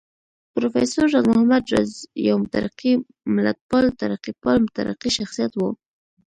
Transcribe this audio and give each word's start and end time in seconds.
پروفېسر 0.53 1.05
راز 1.13 1.25
محمد 1.31 1.63
راز 1.73 1.91
يو 2.27 2.35
مترقي 2.43 2.93
ملتپال، 3.35 3.85
ترقيپال 3.99 4.57
مترقي 4.65 5.09
شخصيت 5.17 5.53
و 5.57 5.61